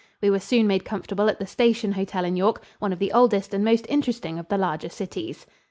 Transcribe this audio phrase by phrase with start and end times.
[0.19, 3.53] We were soon made comfortable at the Station Hotel in York, one of the oldest
[3.53, 5.45] and most interesting of the larger cities.